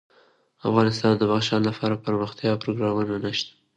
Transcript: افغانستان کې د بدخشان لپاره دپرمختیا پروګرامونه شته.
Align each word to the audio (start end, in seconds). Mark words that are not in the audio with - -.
افغانستان 0.69 1.11
کې 1.13 1.19
د 1.19 1.23
بدخشان 1.31 1.61
لپاره 1.69 1.93
دپرمختیا 1.95 2.51
پروګرامونه 2.63 3.29
شته. 3.39 3.53